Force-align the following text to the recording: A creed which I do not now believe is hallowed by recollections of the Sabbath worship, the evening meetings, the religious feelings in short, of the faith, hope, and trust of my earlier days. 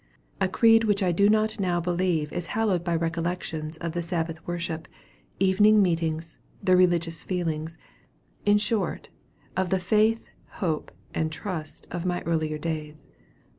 A 0.39 0.49
creed 0.49 0.85
which 0.85 1.03
I 1.03 1.11
do 1.11 1.29
not 1.29 1.59
now 1.59 1.79
believe 1.79 2.33
is 2.33 2.47
hallowed 2.57 2.83
by 2.83 2.95
recollections 2.95 3.77
of 3.77 3.91
the 3.91 4.01
Sabbath 4.01 4.39
worship, 4.47 4.87
the 5.37 5.45
evening 5.45 5.79
meetings, 5.79 6.39
the 6.59 6.75
religious 6.75 7.21
feelings 7.21 7.77
in 8.43 8.57
short, 8.57 9.09
of 9.55 9.69
the 9.69 9.77
faith, 9.79 10.27
hope, 10.53 10.91
and 11.13 11.31
trust 11.31 11.85
of 11.91 12.07
my 12.07 12.23
earlier 12.23 12.57
days. 12.57 13.03